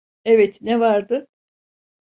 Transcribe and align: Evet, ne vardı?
Evet, 0.25 0.61
ne 0.61 0.79
vardı? 0.79 1.27